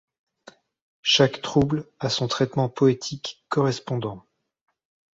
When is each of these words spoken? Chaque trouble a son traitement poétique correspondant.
Chaque 1.03 1.43
trouble 1.43 1.87
a 1.99 2.09
son 2.09 2.27
traitement 2.27 2.69
poétique 2.69 3.45
correspondant. 3.49 4.25